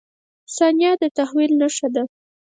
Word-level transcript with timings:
•ثانیه 0.55 0.91
د 1.01 1.03
تحول 1.17 1.51
نښه 1.59 1.87
ده. 1.95 2.03